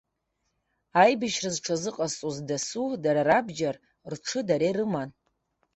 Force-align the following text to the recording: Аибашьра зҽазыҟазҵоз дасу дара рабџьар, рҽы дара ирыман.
Аибашьра 1.01 1.49
зҽазыҟазҵоз 1.55 2.37
дасу 2.47 2.87
дара 3.03 3.21
рабџьар, 3.29 3.75
рҽы 4.11 4.39
дара 4.47 4.65
ирыман. 4.69 5.09